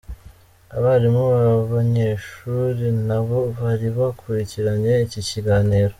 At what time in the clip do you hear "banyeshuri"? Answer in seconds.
1.73-2.85